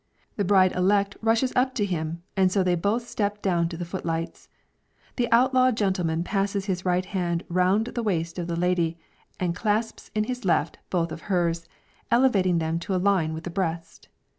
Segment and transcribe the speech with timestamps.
[0.35, 3.85] The bride elect rushes up to him, and so they both step down to the
[3.85, 4.49] foot lights.
[5.15, 8.97] The outlaw gentleman passes his right hand round the waist of the lady,
[9.39, 11.69] and clasps in his left both of her's,
[12.09, 14.07] elevating them to a line with the breast.